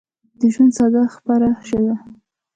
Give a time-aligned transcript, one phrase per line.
[0.39, 1.93] د ژوندون ساه خپره شوه